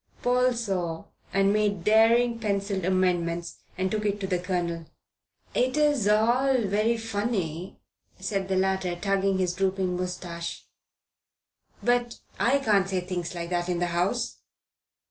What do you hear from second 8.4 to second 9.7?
the latter, tugging his